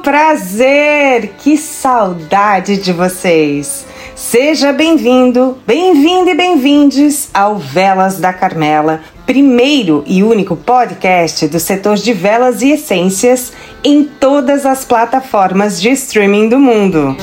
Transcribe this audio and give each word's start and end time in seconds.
Prazer! 0.02 1.34
Que 1.38 1.56
saudade 1.56 2.78
de 2.78 2.92
vocês! 2.92 3.86
Seja 4.14 4.72
bem-vindo, 4.72 5.58
bem-vindo 5.66 6.30
e 6.30 6.34
bem-vindes 6.34 7.30
ao 7.32 7.58
Velas 7.58 8.18
da 8.18 8.32
Carmela, 8.32 9.00
primeiro 9.24 10.02
e 10.06 10.22
único 10.22 10.56
podcast 10.56 11.46
do 11.48 11.58
setor 11.58 11.96
de 11.96 12.12
velas 12.12 12.62
e 12.62 12.72
essências 12.72 13.52
em 13.82 14.04
todas 14.04 14.66
as 14.66 14.84
plataformas 14.84 15.80
de 15.80 15.90
streaming 15.90 16.48
do 16.48 16.58
mundo. 16.58 17.16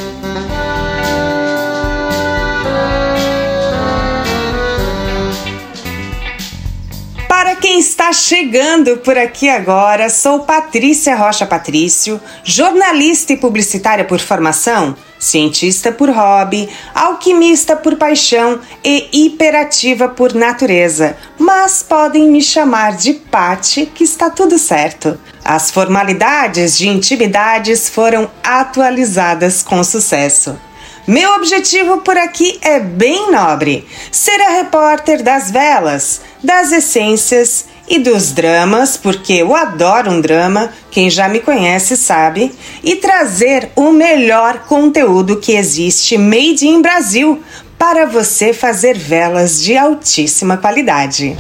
Está 8.08 8.14
chegando 8.14 8.98
por 8.98 9.18
aqui 9.18 9.50
agora, 9.50 10.10
sou 10.10 10.40
Patrícia 10.40 11.14
Rocha 11.14 11.46
Patrício, 11.46 12.22
jornalista 12.42 13.34
e 13.34 13.38
publicitária 13.38 14.06
por 14.06 14.20
formação, 14.20 14.96
cientista 15.20 15.92
por 15.92 16.10
hobby, 16.10 16.70
alquimista 16.96 17.76
por 17.76 17.98
paixão 17.98 18.62
e 18.82 19.10
hiperativa 19.12 20.08
por 20.08 20.34
natureza, 20.34 21.18
mas 21.38 21.84
podem 21.84 22.30
me 22.30 22.42
chamar 22.42 22.96
de 22.96 23.14
Pati, 23.14 23.88
que 23.88 24.06
está 24.06 24.30
tudo 24.30 24.58
certo. 24.58 25.20
As 25.44 25.70
formalidades 25.70 26.78
de 26.78 26.88
intimidades 26.88 27.90
foram 27.90 28.32
atualizadas 28.42 29.62
com 29.62 29.84
sucesso. 29.84 30.58
Meu 31.06 31.36
objetivo 31.36 31.98
por 32.02 32.18
aqui 32.18 32.58
é 32.62 32.80
bem 32.80 33.32
nobre: 33.32 33.88
ser 34.12 34.42
a 34.42 34.50
repórter 34.50 35.24
das 35.24 35.50
velas, 35.52 36.22
das 36.44 36.72
essências 36.72 37.66
e 37.88 38.00
dos 38.00 38.32
dramas, 38.32 38.98
porque 38.98 39.34
eu 39.34 39.56
adoro 39.56 40.12
um 40.12 40.22
drama, 40.22 40.72
quem 40.92 41.10
já 41.10 41.30
me 41.30 41.40
conhece 41.40 41.96
sabe, 41.96 42.52
e 42.84 42.96
trazer 42.96 43.72
o 43.76 43.92
melhor 43.92 44.66
conteúdo 44.68 45.38
que 45.38 45.54
existe 45.54 46.18
made 46.18 46.68
in 46.68 46.82
Brasil 46.82 47.42
para 47.78 48.06
você 48.06 48.54
fazer 48.54 48.98
velas 48.98 49.62
de 49.62 49.78
altíssima 49.78 50.58
qualidade. 50.58 51.38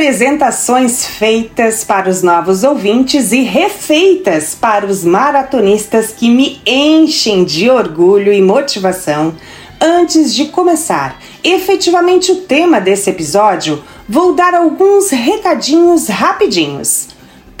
Apresentações 0.00 1.04
feitas 1.04 1.84
para 1.84 2.08
os 2.08 2.22
novos 2.22 2.64
ouvintes 2.64 3.32
e 3.32 3.42
refeitas 3.42 4.54
para 4.54 4.86
os 4.86 5.04
maratonistas 5.04 6.10
que 6.10 6.30
me 6.30 6.58
enchem 6.64 7.44
de 7.44 7.68
orgulho 7.68 8.32
e 8.32 8.40
motivação. 8.40 9.34
Antes 9.78 10.34
de 10.34 10.46
começar 10.46 11.20
efetivamente 11.44 12.32
o 12.32 12.36
tema 12.36 12.80
desse 12.80 13.10
episódio, 13.10 13.84
vou 14.08 14.32
dar 14.34 14.54
alguns 14.54 15.10
recadinhos 15.10 16.08
rapidinhos. 16.08 17.08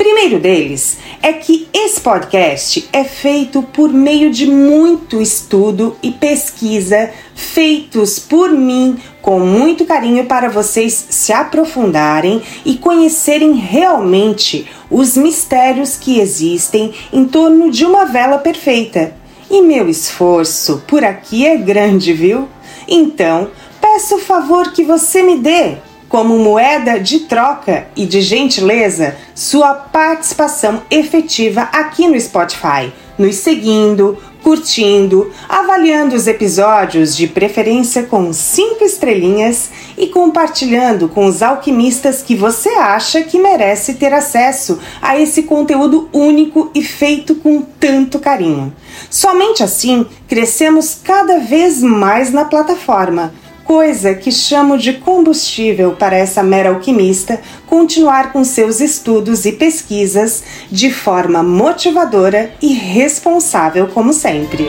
Primeiro 0.00 0.38
deles 0.38 0.96
é 1.22 1.30
que 1.30 1.68
esse 1.74 2.00
podcast 2.00 2.88
é 2.90 3.04
feito 3.04 3.62
por 3.62 3.92
meio 3.92 4.30
de 4.30 4.46
muito 4.46 5.20
estudo 5.20 5.94
e 6.02 6.10
pesquisa 6.10 7.10
feitos 7.34 8.18
por 8.18 8.50
mim 8.50 8.98
com 9.20 9.38
muito 9.40 9.84
carinho 9.84 10.24
para 10.24 10.48
vocês 10.48 11.06
se 11.10 11.34
aprofundarem 11.34 12.40
e 12.64 12.78
conhecerem 12.78 13.52
realmente 13.52 14.66
os 14.90 15.18
mistérios 15.18 15.98
que 15.98 16.18
existem 16.18 16.94
em 17.12 17.26
torno 17.26 17.70
de 17.70 17.84
uma 17.84 18.06
vela 18.06 18.38
perfeita. 18.38 19.14
E 19.50 19.60
meu 19.60 19.86
esforço 19.86 20.82
por 20.88 21.04
aqui 21.04 21.46
é 21.46 21.58
grande, 21.58 22.14
viu? 22.14 22.48
Então, 22.88 23.50
peço 23.78 24.14
o 24.14 24.20
favor 24.20 24.72
que 24.72 24.82
você 24.82 25.22
me 25.22 25.36
dê 25.36 25.76
como 26.10 26.36
moeda 26.40 26.98
de 26.98 27.20
troca 27.20 27.86
e 27.94 28.04
de 28.04 28.20
gentileza 28.20 29.16
sua 29.32 29.72
participação 29.74 30.82
efetiva 30.90 31.68
aqui 31.72 32.08
no 32.08 32.20
Spotify, 32.20 32.92
nos 33.16 33.36
seguindo, 33.36 34.18
curtindo, 34.42 35.30
avaliando 35.48 36.16
os 36.16 36.26
episódios 36.26 37.16
de 37.16 37.28
preferência 37.28 38.02
com 38.02 38.32
cinco 38.32 38.82
estrelinhas 38.82 39.70
e 39.96 40.08
compartilhando 40.08 41.08
com 41.08 41.26
os 41.26 41.42
alquimistas 41.42 42.22
que 42.22 42.34
você 42.34 42.70
acha 42.70 43.22
que 43.22 43.38
merece 43.38 43.94
ter 43.94 44.12
acesso 44.12 44.80
a 45.00 45.16
esse 45.16 45.44
conteúdo 45.44 46.08
único 46.12 46.72
e 46.74 46.82
feito 46.82 47.36
com 47.36 47.62
tanto 47.62 48.18
carinho. 48.18 48.74
Somente 49.08 49.62
assim 49.62 50.04
crescemos 50.26 50.96
cada 51.04 51.38
vez 51.38 51.80
mais 51.80 52.32
na 52.32 52.44
plataforma 52.44 53.32
coisa 53.70 54.16
que 54.16 54.32
chamo 54.32 54.76
de 54.76 54.94
combustível 54.94 55.92
para 55.92 56.16
essa 56.16 56.42
mera 56.42 56.70
alquimista 56.70 57.40
continuar 57.68 58.32
com 58.32 58.42
seus 58.42 58.80
estudos 58.80 59.44
e 59.44 59.52
pesquisas 59.52 60.42
de 60.68 60.90
forma 60.90 61.40
motivadora 61.40 62.52
e 62.60 62.72
responsável, 62.72 63.86
como 63.86 64.12
sempre. 64.12 64.66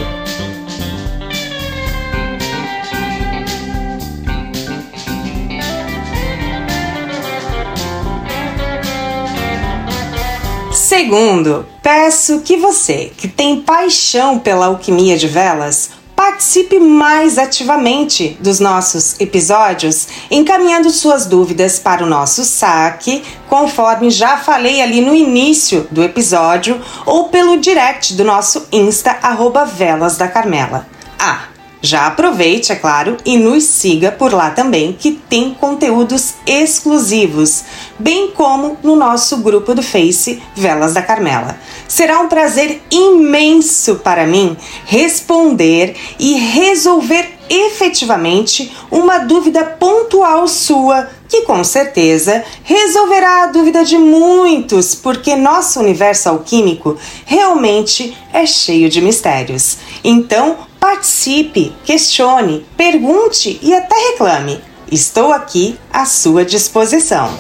Segundo, 10.72 11.66
peço 11.82 12.42
que 12.42 12.56
você, 12.56 13.12
que 13.18 13.28
tem 13.28 13.62
paixão 13.62 14.38
pela 14.38 14.68
alquimia 14.68 15.18
de 15.18 15.28
velas, 15.28 15.90
Participe 16.16 16.80
mais 16.80 17.38
ativamente 17.38 18.38
dos 18.40 18.60
nossos 18.60 19.20
episódios, 19.20 20.08
encaminhando 20.30 20.90
suas 20.90 21.26
dúvidas 21.26 21.80
para 21.80 22.04
o 22.04 22.08
nosso 22.08 22.44
saque, 22.44 23.24
conforme 23.50 24.10
já 24.10 24.38
falei 24.38 24.82
ali 24.82 25.02
no 25.02 25.16
início 25.16 25.88
do 25.92 26.04
episódio, 26.04 26.80
ou 27.06 27.30
pelo 27.30 27.58
direct 27.58 28.14
do 28.14 28.24
nosso 28.24 28.68
Insta, 28.72 29.18
arroba 29.22 29.66
Velas 29.66 30.18
da 30.18 30.28
Carmela. 30.28 30.88
Ah, 31.18 31.51
já 31.82 32.06
aproveite, 32.06 32.72
é 32.72 32.76
claro, 32.76 33.18
e 33.26 33.38
nos 33.38 33.64
siga 33.64 34.12
por 34.12 34.34
lá 34.34 34.52
também, 34.52 34.94
que 34.94 35.12
tem 35.12 35.54
conteúdos 35.54 36.36
exclusivos, 36.46 37.64
bem 37.98 38.32
como 38.32 38.78
no 38.84 38.96
nosso 38.96 39.38
grupo 39.38 39.74
do 39.74 39.82
Face 39.82 40.42
Velas 40.56 40.94
da 40.94 41.02
Carmela. 41.02 41.58
Será 41.88 42.20
um 42.20 42.28
prazer 42.28 42.82
imenso 42.92 43.96
para 43.96 44.28
mim 44.28 44.56
responder 44.86 45.96
e 46.20 46.36
resolver 46.36 47.42
efetivamente 47.50 48.72
uma 48.90 49.18
dúvida 49.18 49.66
pontual 49.66 50.48
sua, 50.48 51.10
que 51.28 51.42
com 51.42 51.64
certeza 51.64 52.44
resolverá 52.64 53.44
a 53.44 53.48
dúvida 53.48 53.84
de 53.84 53.98
muitos, 53.98 54.96
porque 54.96 55.36
nosso 55.36 55.80
universo 55.80 56.30
alquímico 56.30 56.98
realmente 57.26 58.16
é 58.32 58.46
cheio 58.46 58.88
de 58.90 59.02
mistérios. 59.02 59.78
Então, 60.04 60.58
Participe, 60.82 61.74
questione, 61.86 62.66
pergunte 62.76 63.60
e 63.62 63.72
até 63.72 63.96
reclame. 64.10 64.60
Estou 64.92 65.32
aqui 65.32 65.80
à 65.94 66.06
sua 66.06 66.44
disposição. 66.44 67.40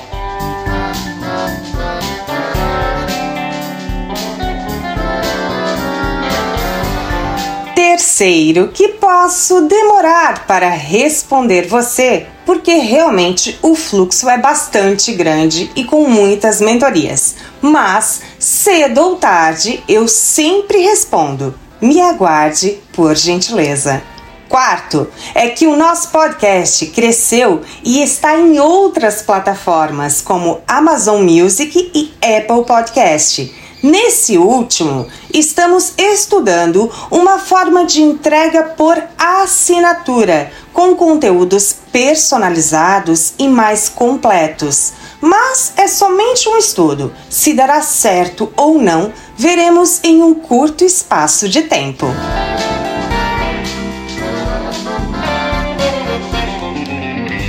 terceiro 7.74 8.68
que 8.68 8.90
posso 8.90 9.62
demorar 9.62 10.46
para 10.46 10.70
responder 10.70 11.68
você, 11.68 12.28
porque 12.46 12.74
realmente 12.74 13.58
o 13.64 13.74
fluxo 13.74 14.30
é 14.30 14.38
bastante 14.38 15.12
grande 15.14 15.72
e 15.76 15.84
com 15.84 16.08
muitas 16.08 16.62
mentorias. 16.62 17.36
Mas 17.60 18.22
cedo 18.38 19.02
ou 19.02 19.16
tarde 19.16 19.84
eu 19.88 20.08
sempre 20.08 20.78
respondo. 20.78 21.56
Me 21.82 22.00
aguarde, 22.00 22.80
por 22.94 23.16
gentileza. 23.16 24.04
Quarto, 24.48 25.08
é 25.34 25.50
que 25.50 25.66
o 25.66 25.76
nosso 25.76 26.10
podcast 26.10 26.86
cresceu 26.88 27.62
e 27.84 28.04
está 28.04 28.38
em 28.38 28.60
outras 28.60 29.24
plataformas 29.24 30.22
como 30.22 30.62
Amazon 30.68 31.24
Music 31.24 31.92
e 31.96 32.14
Apple 32.22 32.66
Podcast. 32.66 33.52
Nesse 33.82 34.38
último, 34.38 35.08
estamos 35.34 35.94
estudando 35.98 36.92
uma 37.10 37.40
forma 37.40 37.84
de 37.84 38.04
entrega 38.04 38.62
por 38.62 39.02
assinatura, 39.18 40.52
com 40.72 40.96
conteúdos 40.96 41.76
personalizados 41.92 43.34
e 43.40 43.48
mais 43.48 43.90
completos. 43.90 44.94
Mas 45.22 45.74
é 45.78 45.88
somente 45.88 46.50
um 46.50 46.58
estudo. 46.58 47.14
Se 47.30 47.54
dará 47.54 47.82
certo 47.82 48.52
ou 48.58 48.82
não, 48.82 49.14
veremos 49.38 50.00
em 50.04 50.22
um 50.24 50.34
curto 50.34 50.84
espaço 50.84 51.48
de 51.48 51.62
tempo. 51.62 52.08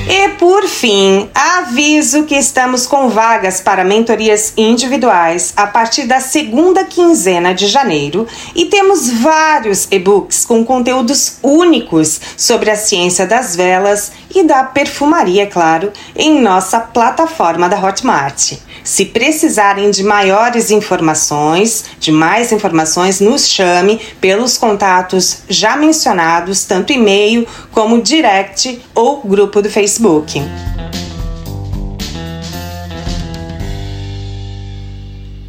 E 0.09 0.29
por 0.39 0.69
fim, 0.69 1.31
aviso 1.35 2.25
que 2.25 2.35
estamos 2.35 2.87
com 2.87 3.09
vagas 3.09 3.61
para 3.61 3.83
mentorias 3.83 4.53
individuais 4.57 5.53
a 5.57 5.67
partir 5.67 6.05
da 6.05 6.21
segunda 6.21 6.85
quinzena 6.85 7.55
de 7.55 7.67
janeiro 7.67 8.27
e 8.55 8.67
temos 8.67 9.09
vários 9.09 9.89
e-books 9.91 10.45
com 10.45 10.65
conteúdos 10.65 11.39
únicos 11.43 12.21
sobre 12.37 12.71
a 12.71 12.77
ciência 12.77 13.27
das 13.27 13.57
velas 13.57 14.13
e 14.35 14.43
da 14.43 14.65
perfumaria, 14.65 15.47
claro, 15.47 15.93
em 16.17 16.41
nossa 16.41 16.81
plataforma 16.81 17.69
da 17.69 17.79
Hotmart. 17.79 18.55
Se 18.85 19.07
precisarem 19.07 19.91
de 19.91 20.03
maiores 20.03 20.71
informações, 20.71 21.85
de 22.01 22.11
mais 22.11 22.51
informações, 22.51 23.21
nos 23.21 23.49
chame 23.49 24.01
pelos 24.21 24.59
contatos 24.59 25.43
já 25.49 25.77
mencionados, 25.77 26.65
tanto 26.65 26.93
e-mail 26.93 27.47
como 27.71 28.03
direct 28.03 28.83
ou 28.95 29.23
grupo 29.23 29.63
do 29.63 29.71
Facebook. 29.71 30.43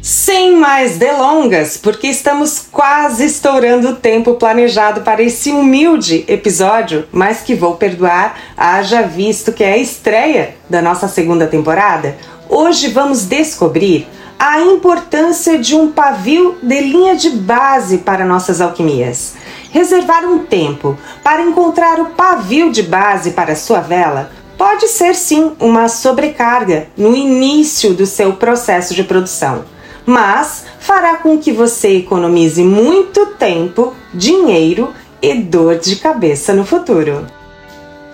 Sem 0.06 0.54
mais 0.54 0.98
delongas, 0.98 1.78
porque 1.78 2.08
estamos 2.08 2.58
quase 2.70 3.24
estourando 3.24 3.88
o 3.88 3.96
tempo 3.96 4.34
planejado 4.34 5.00
para 5.00 5.22
esse 5.22 5.50
humilde 5.50 6.26
episódio, 6.28 7.08
mas 7.10 7.40
que 7.40 7.54
vou 7.54 7.76
perdoar, 7.76 8.36
haja 8.54 9.00
visto 9.00 9.50
que 9.50 9.64
é 9.64 9.72
a 9.72 9.78
estreia 9.78 10.56
da 10.68 10.82
nossa 10.82 11.08
segunda 11.08 11.46
temporada. 11.46 12.18
Hoje 12.50 12.88
vamos 12.88 13.24
descobrir 13.24 14.06
a 14.38 14.60
importância 14.60 15.58
de 15.58 15.74
um 15.74 15.90
pavio 15.90 16.58
de 16.62 16.80
linha 16.80 17.16
de 17.16 17.30
base 17.30 17.96
para 17.96 18.26
nossas 18.26 18.60
alquimias. 18.60 19.32
Reservar 19.70 20.26
um 20.26 20.40
tempo 20.40 20.98
para 21.22 21.40
encontrar 21.40 21.98
o 21.98 22.10
pavio 22.10 22.70
de 22.70 22.82
base 22.82 23.30
para 23.30 23.56
sua 23.56 23.80
vela 23.80 24.30
pode 24.58 24.86
ser 24.86 25.14
sim 25.14 25.52
uma 25.58 25.88
sobrecarga 25.88 26.88
no 26.94 27.16
início 27.16 27.94
do 27.94 28.04
seu 28.04 28.34
processo 28.34 28.94
de 28.94 29.02
produção, 29.02 29.64
mas 30.06 30.64
fará 30.78 31.16
com 31.16 31.38
que 31.38 31.52
você 31.52 31.96
economize 31.96 32.62
muito 32.62 33.26
tempo, 33.38 33.94
dinheiro 34.12 34.92
e 35.20 35.34
dor 35.34 35.78
de 35.78 35.96
cabeça 35.96 36.52
no 36.52 36.64
futuro. 36.64 37.26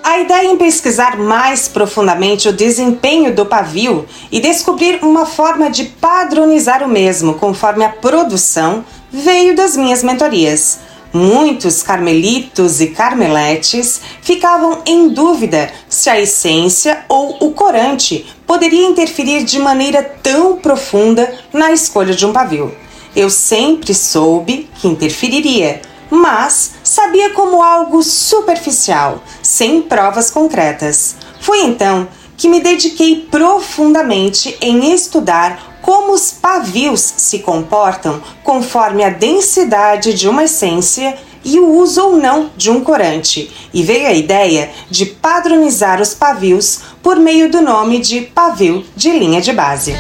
A 0.02 0.18
ideia 0.18 0.46
em 0.46 0.56
pesquisar 0.56 1.18
mais 1.18 1.68
profundamente 1.68 2.48
o 2.48 2.52
desempenho 2.52 3.34
do 3.34 3.44
pavio 3.44 4.06
e 4.32 4.40
descobrir 4.40 4.98
uma 5.02 5.26
forma 5.26 5.70
de 5.70 5.84
padronizar 5.84 6.82
o 6.82 6.88
mesmo 6.88 7.34
conforme 7.34 7.84
a 7.84 7.90
produção 7.90 8.84
veio 9.10 9.54
das 9.54 9.76
minhas 9.76 10.02
mentorias. 10.02 10.78
Muitos 11.12 11.82
carmelitos 11.82 12.80
e 12.80 12.88
carmeletes 12.88 14.00
ficavam 14.22 14.80
em 14.86 15.08
dúvida 15.08 15.70
se 15.88 16.08
a 16.08 16.20
essência 16.20 17.04
ou 17.08 17.36
o 17.40 17.50
corante 17.52 18.26
poderia 18.50 18.88
interferir 18.88 19.44
de 19.44 19.60
maneira 19.60 20.02
tão 20.02 20.56
profunda 20.56 21.32
na 21.52 21.70
escolha 21.70 22.12
de 22.12 22.26
um 22.26 22.32
pavio. 22.32 22.74
Eu 23.14 23.30
sempre 23.30 23.94
soube 23.94 24.68
que 24.74 24.88
interferiria, 24.88 25.80
mas 26.10 26.72
sabia 26.82 27.30
como 27.30 27.62
algo 27.62 28.02
superficial, 28.02 29.22
sem 29.40 29.80
provas 29.80 30.32
concretas. 30.32 31.14
Foi 31.38 31.60
então 31.60 32.08
que 32.36 32.48
me 32.48 32.58
dediquei 32.58 33.24
profundamente 33.30 34.58
em 34.60 34.92
estudar 34.92 35.78
como 35.80 36.12
os 36.12 36.32
pavios 36.32 37.00
se 37.00 37.38
comportam 37.38 38.20
conforme 38.42 39.04
a 39.04 39.10
densidade 39.10 40.12
de 40.12 40.28
uma 40.28 40.42
essência 40.42 41.16
e 41.44 41.58
o 41.58 41.72
uso 41.78 42.02
ou 42.02 42.16
não 42.16 42.50
de 42.56 42.70
um 42.70 42.80
corante, 42.82 43.50
e 43.72 43.82
veio 43.82 44.06
a 44.06 44.12
ideia 44.12 44.70
de 44.90 45.06
padronizar 45.06 46.00
os 46.00 46.14
pavios 46.14 46.80
por 47.02 47.16
meio 47.18 47.50
do 47.50 47.60
nome 47.60 47.98
de 47.98 48.20
pavio 48.22 48.84
de 48.96 49.10
linha 49.10 49.40
de 49.40 49.52
base. 49.52 49.94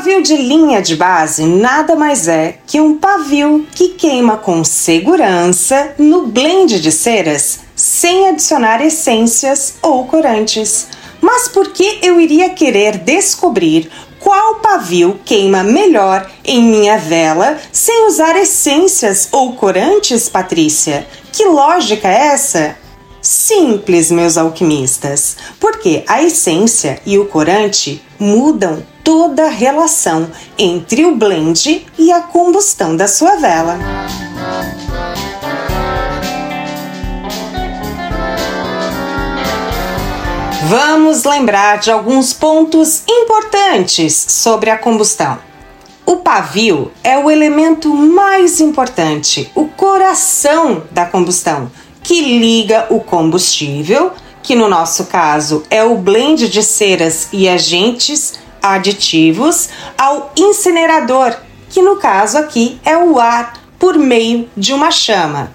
pavio 0.00 0.22
de 0.22 0.36
linha 0.36 0.80
de 0.80 0.94
base 0.94 1.44
nada 1.44 1.94
mais 1.94 2.26
é 2.26 2.58
que 2.66 2.80
um 2.80 2.96
pavio 2.96 3.66
que 3.74 3.88
queima 3.88 4.36
com 4.36 4.64
segurança 4.64 5.94
no 5.98 6.28
blend 6.28 6.80
de 6.80 6.90
ceras, 6.90 7.60
sem 7.76 8.28
adicionar 8.28 8.80
essências 8.80 9.74
ou 9.82 10.06
corantes. 10.06 10.86
Mas 11.20 11.48
por 11.48 11.72
que 11.72 11.98
eu 12.02 12.18
iria 12.18 12.50
querer 12.50 12.98
descobrir 12.98 13.90
qual 14.20 14.56
pavio 14.56 15.18
queima 15.24 15.64
melhor 15.64 16.30
em 16.44 16.62
minha 16.62 16.98
vela 16.98 17.58
sem 17.72 18.06
usar 18.06 18.36
essências 18.36 19.28
ou 19.32 19.54
corantes, 19.54 20.28
Patrícia? 20.28 21.06
Que 21.32 21.46
lógica 21.46 22.06
é 22.06 22.28
essa? 22.28 22.76
Simples, 23.22 24.10
meus 24.10 24.38
alquimistas, 24.38 25.36
porque 25.58 26.04
a 26.06 26.22
essência 26.22 27.00
e 27.04 27.18
o 27.18 27.26
corante 27.26 28.02
mudam 28.18 28.82
toda 29.02 29.46
a 29.46 29.50
relação 29.50 30.30
entre 30.58 31.04
o 31.04 31.16
blend 31.16 31.86
e 31.98 32.12
a 32.12 32.20
combustão 32.20 32.96
da 32.96 33.08
sua 33.08 33.36
vela. 33.36 33.78
Vamos 40.70 41.24
lembrar 41.24 41.80
de 41.80 41.90
alguns 41.90 42.32
pontos 42.32 43.02
importantes 43.08 44.14
sobre 44.28 44.70
a 44.70 44.78
combustão. 44.78 45.36
O 46.06 46.18
pavio 46.18 46.92
é 47.02 47.18
o 47.18 47.28
elemento 47.28 47.92
mais 47.92 48.60
importante, 48.60 49.50
o 49.56 49.66
coração 49.66 50.84
da 50.92 51.04
combustão, 51.04 51.72
que 52.04 52.20
liga 52.38 52.86
o 52.88 53.00
combustível, 53.00 54.12
que 54.44 54.54
no 54.54 54.68
nosso 54.68 55.06
caso 55.06 55.64
é 55.68 55.82
o 55.82 55.96
blend 55.96 56.48
de 56.48 56.62
ceras 56.62 57.28
e 57.32 57.48
agentes 57.48 58.34
aditivos, 58.62 59.70
ao 59.98 60.32
incinerador, 60.36 61.34
que 61.68 61.82
no 61.82 61.96
caso 61.96 62.38
aqui 62.38 62.80
é 62.84 62.96
o 62.96 63.18
ar 63.18 63.54
por 63.76 63.98
meio 63.98 64.48
de 64.56 64.72
uma 64.72 64.92
chama. 64.92 65.52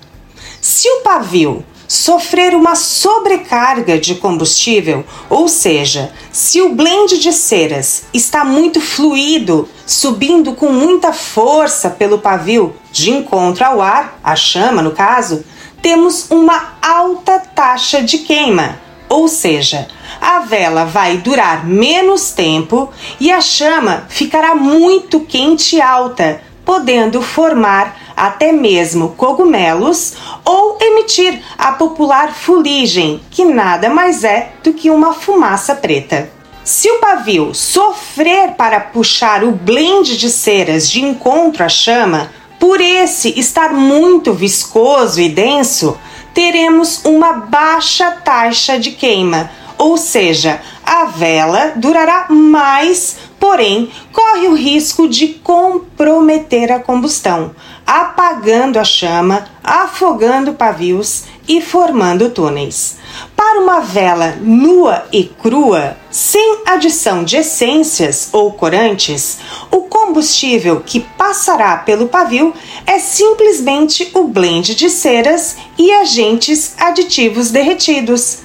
Se 0.59 0.89
o 0.89 1.03
pavio 1.03 1.63
sofrer 1.87 2.55
uma 2.55 2.75
sobrecarga 2.75 3.97
de 3.97 4.15
combustível, 4.15 5.05
ou 5.29 5.47
seja, 5.47 6.11
se 6.31 6.61
o 6.61 6.73
blend 6.73 7.17
de 7.19 7.31
ceras 7.31 8.05
está 8.13 8.43
muito 8.43 8.81
fluido, 8.81 9.69
subindo 9.85 10.53
com 10.53 10.71
muita 10.71 11.13
força 11.13 11.89
pelo 11.89 12.19
pavio 12.19 12.75
de 12.91 13.11
encontro 13.11 13.65
ao 13.65 13.81
ar, 13.81 14.19
a 14.23 14.35
chama 14.35 14.81
no 14.81 14.91
caso, 14.91 15.43
temos 15.81 16.31
uma 16.31 16.77
alta 16.81 17.39
taxa 17.39 18.01
de 18.01 18.19
queima, 18.19 18.79
ou 19.07 19.27
seja, 19.27 19.87
a 20.19 20.39
vela 20.39 20.85
vai 20.85 21.17
durar 21.17 21.65
menos 21.65 22.31
tempo 22.31 22.89
e 23.19 23.31
a 23.31 23.39
chama 23.39 24.05
ficará 24.09 24.55
muito 24.55 25.19
quente 25.19 25.75
e 25.75 25.81
alta, 25.81 26.41
podendo 26.65 27.21
formar 27.21 28.04
até 28.15 28.51
mesmo 28.51 29.09
cogumelos 29.09 30.13
ou 30.43 30.77
emitir 30.79 31.41
a 31.57 31.71
popular 31.73 32.33
fuligem, 32.33 33.21
que 33.29 33.43
nada 33.43 33.89
mais 33.89 34.23
é 34.23 34.51
do 34.63 34.73
que 34.73 34.89
uma 34.89 35.13
fumaça 35.13 35.75
preta. 35.75 36.29
Se 36.63 36.89
o 36.89 36.99
pavio 36.99 37.53
sofrer 37.53 38.51
para 38.53 38.79
puxar 38.79 39.43
o 39.43 39.51
blend 39.51 40.17
de 40.17 40.29
ceras 40.29 40.89
de 40.89 41.03
encontro 41.03 41.63
à 41.63 41.69
chama, 41.69 42.31
por 42.59 42.81
esse 42.81 43.39
estar 43.39 43.73
muito 43.73 44.33
viscoso 44.33 45.21
e 45.21 45.29
denso, 45.29 45.97
teremos 46.33 47.05
uma 47.05 47.33
baixa 47.33 48.09
taxa 48.11 48.79
de 48.79 48.91
queima, 48.91 49.51
ou 49.77 49.97
seja, 49.97 50.59
a 50.83 51.05
vela 51.05 51.73
durará 51.75 52.27
mais 52.29 53.17
porém 53.45 53.91
corre 54.11 54.47
o 54.47 54.55
risco 54.55 55.07
de 55.07 55.27
comprometer 55.27 56.71
a 56.71 56.79
combustão, 56.79 57.51
apagando 57.85 58.77
a 58.77 58.83
chama, 58.83 59.45
afogando 59.63 60.53
pavios 60.53 61.25
e 61.47 61.61
formando 61.61 62.29
túneis. 62.29 62.97
Para 63.35 63.59
uma 63.59 63.79
vela 63.79 64.37
nua 64.41 65.05
e 65.11 65.23
crua, 65.23 65.95
sem 66.09 66.61
adição 66.65 67.23
de 67.23 67.37
essências 67.37 68.29
ou 68.33 68.51
corantes, 68.53 69.39
o 69.71 69.81
combustível 69.81 70.81
que 70.81 70.99
passará 70.99 71.77
pelo 71.77 72.07
pavio 72.07 72.53
é 72.85 72.97
simplesmente 72.99 74.09
o 74.13 74.23
blend 74.23 74.73
de 74.73 74.89
ceras 74.89 75.55
e 75.77 75.91
agentes 75.91 76.73
aditivos 76.79 77.51
derretidos. 77.51 78.39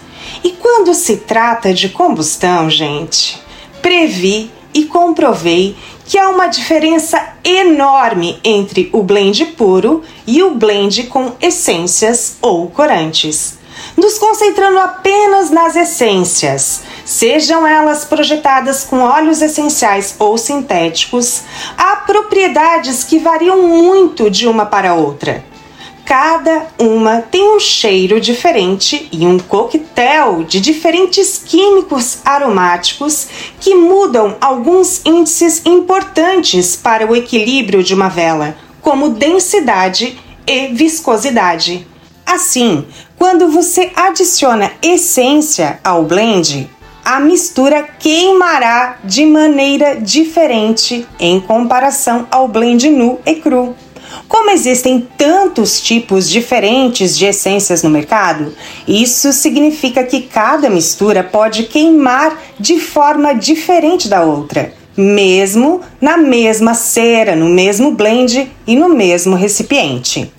E 0.45 0.51
quando 0.51 0.95
se 0.95 1.17
trata 1.19 1.73
de 1.73 1.89
combustão, 1.89 2.69
gente, 2.69 3.41
previ 3.81 4.51
e 4.73 4.85
comprovei 4.85 5.77
que 6.11 6.19
há 6.19 6.29
uma 6.29 6.49
diferença 6.49 7.25
enorme 7.45 8.41
entre 8.43 8.91
o 8.93 9.01
blend 9.01 9.47
puro 9.57 10.03
e 10.27 10.43
o 10.43 10.57
blend 10.57 11.05
com 11.05 11.35
essências 11.41 12.37
ou 12.43 12.69
corantes. 12.69 13.61
Nos 13.97 14.19
concentrando 14.19 14.81
apenas 14.81 15.51
nas 15.53 15.77
essências, 15.77 16.83
sejam 17.05 17.65
elas 17.65 18.05
projetadas 18.05 18.83
com 18.83 19.03
óleos 19.03 19.41
essenciais 19.41 20.17
ou 20.19 20.37
sintéticos, 20.37 21.43
há 21.79 21.95
propriedades 21.99 23.05
que 23.05 23.21
variam 23.21 23.63
muito 23.69 24.29
de 24.29 24.49
uma 24.49 24.67
para 24.67 24.95
outra. 24.95 25.45
Cada 26.11 26.67
uma 26.77 27.23
tem 27.23 27.55
um 27.55 27.61
cheiro 27.61 28.21
diferente 28.21 29.09
e 29.13 29.25
um 29.25 29.39
coquetel 29.39 30.43
de 30.43 30.61
diferentes 30.61 31.39
químicos 31.39 32.19
aromáticos 32.25 33.29
que 33.61 33.77
mudam 33.77 34.37
alguns 34.41 35.03
índices 35.05 35.63
importantes 35.65 36.75
para 36.75 37.07
o 37.07 37.15
equilíbrio 37.15 37.81
de 37.81 37.95
uma 37.95 38.09
vela, 38.09 38.57
como 38.83 39.11
densidade 39.11 40.19
e 40.45 40.67
viscosidade. 40.75 41.87
Assim, 42.27 42.85
quando 43.17 43.49
você 43.49 43.93
adiciona 43.95 44.73
essência 44.83 45.79
ao 45.85 46.03
blend, 46.03 46.69
a 47.05 47.21
mistura 47.21 47.85
queimará 47.85 48.99
de 49.05 49.25
maneira 49.25 49.95
diferente 50.01 51.07
em 51.21 51.41
comparação 51.41 52.27
ao 52.33 52.49
blend 52.49 52.91
nu 52.91 53.21
e 53.25 53.37
cru. 53.37 53.77
Como 54.29 54.51
existem 54.51 55.07
tantos 55.17 55.81
tipos 55.81 56.29
diferentes 56.29 57.17
de 57.17 57.27
essências 57.27 57.83
no 57.83 57.91
mercado, 57.91 58.55
isso 58.87 59.33
significa 59.33 60.05
que 60.05 60.23
cada 60.23 60.71
mistura 60.71 61.23
pode 61.23 61.65
queimar 61.65 62.39
de 62.59 62.79
forma 62.79 63.33
diferente 63.35 64.09
da 64.09 64.23
outra, 64.23 64.73
mesmo 64.97 65.81
na 66.01 66.17
mesma 66.17 66.75
cera, 66.75 67.35
no 67.35 67.49
mesmo 67.49 67.93
blend 67.93 68.51
e 68.67 68.77
no 68.77 68.89
mesmo 68.89 69.37
recipiente. 69.37 70.33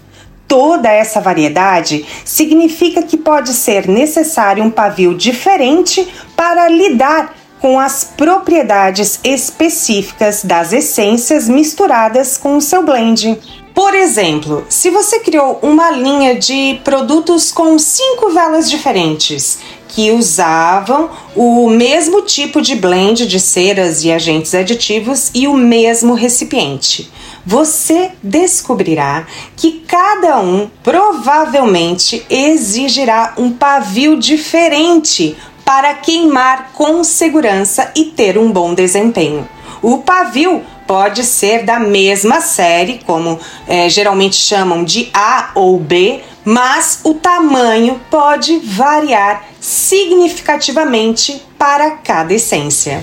Toda 0.48 0.92
essa 0.92 1.22
variedade 1.22 2.06
significa 2.26 3.02
que 3.04 3.16
pode 3.16 3.54
ser 3.54 3.88
necessário 3.88 4.64
um 4.64 4.70
pavio 4.70 5.16
diferente 5.16 6.06
para 6.36 6.68
lidar 6.68 7.34
com 7.62 7.80
as 7.80 8.04
propriedades 8.04 9.20
específicas 9.24 10.44
das 10.44 10.74
essências 10.74 11.48
misturadas 11.48 12.36
com 12.36 12.58
o 12.58 12.62
seu 12.62 12.84
blend. 12.84 13.40
Por 13.74 13.96
exemplo, 13.96 14.66
se 14.70 14.90
você 14.90 15.20
criou 15.20 15.60
uma 15.62 15.92
linha 15.92 16.36
de 16.36 16.80
produtos 16.84 17.52
com 17.52 17.80
cinco 17.80 18.30
velas 18.30 18.70
diferentes 18.70 19.60
que 19.88 20.12
usavam 20.12 21.10
o 21.36 21.70
mesmo 21.70 22.22
tipo 22.22 22.62
de 22.62 22.76
blend 22.76 23.26
de 23.28 23.40
ceras 23.40 24.04
e 24.04 24.12
agentes 24.12 24.54
aditivos 24.54 25.32
e 25.34 25.48
o 25.48 25.54
mesmo 25.54 26.14
recipiente, 26.14 27.12
você 27.46 28.12
descobrirá 28.22 29.26
que 29.56 29.84
cada 29.88 30.40
um 30.40 30.70
provavelmente 30.84 32.26
exigirá 32.30 33.34
um 33.38 33.52
pavio 33.52 34.18
diferente 34.18 35.36
para 35.66 35.94
queimar 35.94 36.72
com 36.74 37.04
segurança 37.04 37.92
e 37.96 38.06
ter 38.06 38.38
um 38.38 38.52
bom 38.52 38.74
desempenho. 38.74 39.48
O 39.82 40.00
pavio 40.00 40.62
pode 40.92 41.24
ser 41.24 41.64
da 41.64 41.80
mesma 41.80 42.42
série, 42.42 43.00
como 43.06 43.40
é, 43.66 43.88
geralmente 43.88 44.36
chamam 44.36 44.84
de 44.84 45.10
A 45.14 45.52
ou 45.56 45.80
B, 45.80 46.20
mas 46.44 47.00
o 47.06 47.14
tamanho 47.14 48.02
pode 48.12 48.60
variar 48.60 49.46
significativamente 49.58 51.42
para 51.58 51.92
cada 51.92 52.34
essência. 52.34 53.02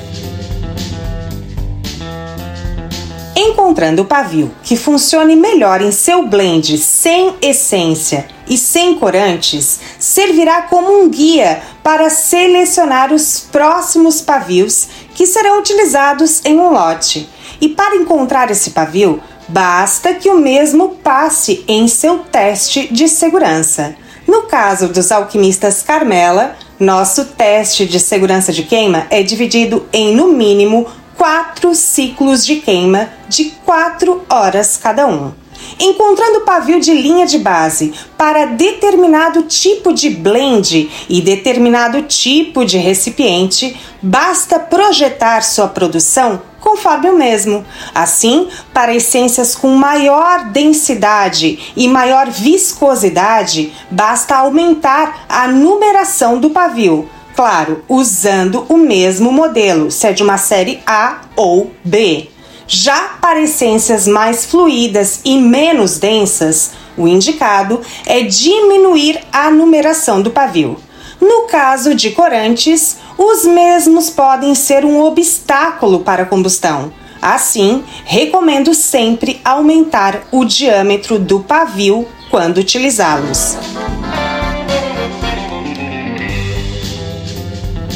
Encontrando 3.35 4.03
o 4.03 4.05
pavio 4.05 4.51
que 4.63 4.77
funcione 4.77 5.35
melhor 5.35 5.81
em 5.81 5.91
seu 5.91 6.27
blend 6.27 6.77
sem 6.77 7.37
essência 7.41 8.29
e 8.47 8.59
sem 8.59 8.97
corantes, 8.97 9.81
servirá 9.99 10.61
como 10.61 11.01
um 11.01 11.09
guia 11.09 11.63
para 11.83 12.11
selecionar 12.11 13.15
os 13.15 13.41
próximos 13.51 14.21
pavios 14.21 14.89
que 15.15 15.27
serão 15.27 15.59
utilizados 15.59 16.45
em 16.45 16.61
um 16.61 16.71
lote. 16.71 17.38
E 17.61 17.69
para 17.69 17.97
encontrar 17.97 18.51
esse 18.51 18.71
pavio, 18.71 19.21
basta 19.49 20.15
que 20.15 20.29
o 20.29 20.39
mesmo 20.39 20.97
passe 21.03 21.65
em 21.67 21.89
seu 21.89 22.19
teste 22.19 22.93
de 22.93 23.09
segurança. 23.09 23.97
No 24.27 24.43
caso 24.43 24.89
dos 24.89 25.11
alquimistas 25.11 25.83
Carmela, 25.83 26.55
nosso 26.79 27.25
teste 27.25 27.87
de 27.87 27.99
segurança 27.99 28.53
de 28.53 28.63
queima 28.63 29.07
é 29.11 29.23
dividido 29.23 29.87
em 29.93 30.15
no 30.15 30.29
mínimo 30.33 30.87
quatro 31.17 31.75
ciclos 31.75 32.47
de 32.47 32.57
queima 32.57 33.09
de 33.29 33.47
quatro 33.65 34.23
horas 34.31 34.77
cada 34.77 35.07
um. 35.07 35.33
Encontrando 35.81 36.43
pavio 36.43 36.79
de 36.79 36.93
linha 36.93 37.27
de 37.27 37.39
base 37.39 37.93
para 38.17 38.47
determinado 38.47 39.43
tipo 39.43 39.93
de 39.93 40.11
blend 40.11 40.89
e 41.09 41.21
determinado 41.21 42.03
tipo 42.03 42.65
de 42.65 42.79
recipiente, 42.79 43.77
basta 44.01 44.61
projetar 44.61 45.43
sua 45.43 45.69
produção 45.69 46.41
conforme 46.61 47.11
o 47.11 47.17
mesmo. 47.17 47.65
Assim, 47.95 48.49
para 48.73 48.95
essências 48.95 49.55
com 49.55 49.69
maior 49.75 50.45
densidade 50.47 51.73
e 51.77 51.89
maior 51.89 52.31
viscosidade, 52.31 53.73
basta 53.91 54.37
aumentar 54.37 55.25
a 55.29 55.49
numeração 55.49 56.39
do 56.39 56.51
pavio 56.51 57.09
claro, 57.39 57.85
usando 57.89 58.67
o 58.69 58.77
mesmo 58.77 59.31
modelo, 59.31 59.93
se 59.93 60.09
é 60.09 60.13
de 60.13 60.25
uma 60.25 60.37
série 60.37 60.81
A 60.85 61.21
ou 61.37 61.71
B. 61.85 62.29
Já 62.67 63.17
para 63.21 63.41
essências 63.41 64.09
mais 64.09 64.45
fluídas 64.45 65.21
e 65.25 65.39
menos 65.39 66.01
densas, 66.01 66.73
o 66.97 67.07
indicado 67.07 67.81
é 68.05 68.23
diminuir 68.23 69.21
a 69.33 69.53
numeração 69.53 70.21
do 70.21 70.33
pavio. 70.33 70.77
No 71.21 71.43
caso 71.43 71.95
de 71.95 72.11
corantes, 72.11 72.99
os 73.17 73.45
mesmos 73.45 74.11
podem 74.11 74.55
ser 74.55 74.85
um 74.85 75.01
obstáculo 75.03 76.01
para 76.01 76.23
a 76.23 76.27
combustão. 76.27 76.93
Assim, 77.21 77.83
recomendo 78.05 78.73
sempre 78.75 79.41
aumentar 79.45 80.23
o 80.31 80.45
diâmetro 80.45 81.19
do 81.19 81.41
pavio 81.41 82.07
quando 82.31 82.59
utilizá-los. 82.59 83.57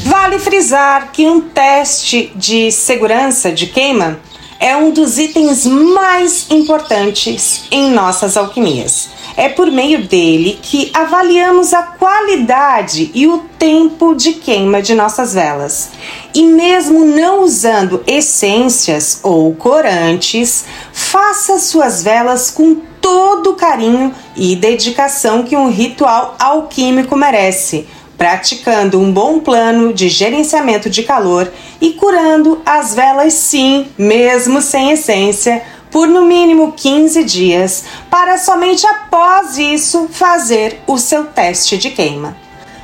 Vale 0.04 0.38
frisar 0.38 1.12
que 1.12 1.26
um 1.26 1.40
teste 1.40 2.32
de 2.34 2.72
segurança 2.72 3.52
de 3.52 3.66
queima 3.66 4.18
é 4.58 4.76
um 4.76 4.90
dos 4.90 5.18
itens 5.18 5.66
mais 5.66 6.46
importantes 6.50 7.64
em 7.70 7.90
nossas 7.90 8.36
alquimias. 8.36 9.08
É 9.36 9.48
por 9.48 9.70
meio 9.70 10.06
dele 10.06 10.58
que 10.60 10.90
avaliamos 10.92 11.72
a 11.72 11.82
qualidade 11.82 13.10
e 13.14 13.26
o 13.26 13.38
tempo 13.58 14.14
de 14.14 14.34
queima 14.34 14.82
de 14.82 14.94
nossas 14.94 15.34
velas. 15.34 15.90
E 16.34 16.42
mesmo 16.42 17.04
não 17.04 17.42
usando 17.42 18.02
essências 18.06 19.20
ou 19.22 19.54
corantes, 19.54 20.64
faça 20.92 21.58
suas 21.58 22.02
velas 22.02 22.50
com 22.50 22.74
todo 23.00 23.50
o 23.50 23.56
carinho 23.56 24.14
e 24.36 24.54
dedicação 24.54 25.42
que 25.42 25.56
um 25.56 25.70
ritual 25.70 26.36
alquímico 26.38 27.16
merece 27.16 27.86
praticando 28.22 29.00
um 29.00 29.10
bom 29.10 29.40
plano 29.40 29.92
de 29.92 30.08
gerenciamento 30.08 30.88
de 30.88 31.02
calor 31.02 31.52
e 31.80 31.94
curando 31.94 32.62
as 32.64 32.94
velas 32.94 33.32
sim, 33.32 33.88
mesmo 33.98 34.62
sem 34.62 34.92
essência, 34.92 35.60
por 35.92 36.08
no 36.08 36.24
mínimo 36.24 36.72
15 36.72 37.22
dias, 37.22 37.84
para 38.10 38.38
somente 38.38 38.84
após 38.86 39.58
isso 39.58 40.08
fazer 40.10 40.80
o 40.86 40.98
seu 40.98 41.26
teste 41.26 41.78
de 41.78 41.90
queima. 41.90 42.42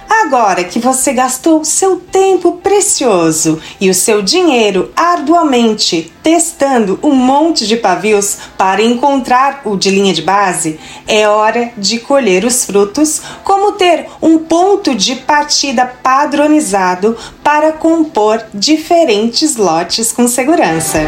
Agora 0.08 0.64
que 0.64 0.78
você 0.78 1.12
gastou 1.12 1.64
seu 1.64 1.96
tempo 1.96 2.52
precioso 2.62 3.60
e 3.80 3.90
o 3.90 3.94
seu 3.94 4.22
dinheiro 4.22 4.90
arduamente 4.96 6.12
testando 6.22 6.98
um 7.02 7.14
monte 7.14 7.66
de 7.66 7.76
pavios 7.76 8.36
para 8.56 8.82
encontrar 8.82 9.62
o 9.64 9.76
de 9.76 9.90
linha 9.90 10.12
de 10.12 10.22
base, 10.22 10.80
é 11.06 11.28
hora 11.28 11.72
de 11.76 12.00
colher 12.00 12.44
os 12.44 12.64
frutos, 12.64 13.22
como 13.44 13.72
ter 13.72 14.06
um 14.20 14.38
ponto 14.38 14.94
de 14.94 15.14
partida 15.14 15.86
padronizado 15.86 17.16
para 17.44 17.72
compor 17.72 18.42
diferentes 18.52 19.56
lotes 19.56 20.10
com 20.10 20.26
segurança. 20.26 21.00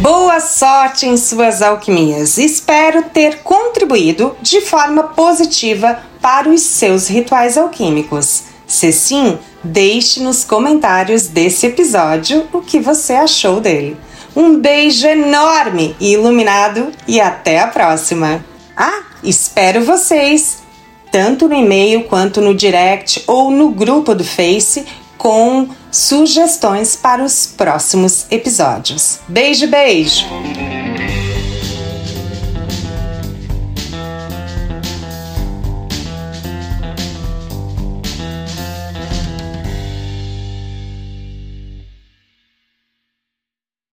Boa 0.00 0.40
sorte 0.40 1.04
em 1.04 1.14
suas 1.18 1.60
alquimias. 1.60 2.38
Espero 2.38 3.02
ter 3.02 3.42
contribuído 3.42 4.34
de 4.40 4.62
forma 4.62 5.02
positiva 5.02 6.00
para 6.22 6.48
os 6.48 6.62
seus 6.62 7.06
rituais 7.06 7.58
alquímicos. 7.58 8.44
Se 8.66 8.92
sim, 8.92 9.38
deixe 9.62 10.20
nos 10.20 10.42
comentários 10.42 11.26
desse 11.26 11.66
episódio 11.66 12.48
o 12.50 12.62
que 12.62 12.80
você 12.80 13.12
achou 13.12 13.60
dele. 13.60 13.94
Um 14.34 14.58
beijo 14.58 15.06
enorme 15.06 15.94
e 16.00 16.14
iluminado 16.14 16.90
e 17.06 17.20
até 17.20 17.60
a 17.60 17.66
próxima. 17.66 18.42
Ah, 18.74 19.02
espero 19.22 19.84
vocês, 19.84 20.62
tanto 21.12 21.46
no 21.46 21.54
e-mail 21.54 22.04
quanto 22.04 22.40
no 22.40 22.54
direct 22.54 23.22
ou 23.26 23.50
no 23.50 23.68
grupo 23.68 24.14
do 24.14 24.24
Face 24.24 24.86
com 25.20 25.68
sugestões 25.92 26.96
para 26.96 27.22
os 27.22 27.44
próximos 27.44 28.24
episódios. 28.30 29.20
Beijo, 29.28 29.68
beijo! 29.68 30.24